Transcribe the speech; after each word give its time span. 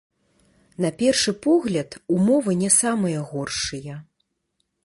На 0.85 0.89
першы 1.01 1.33
погляд, 1.45 1.89
умовы 2.17 2.51
не 2.65 2.73
самыя 2.79 3.19
горшыя. 3.35 3.95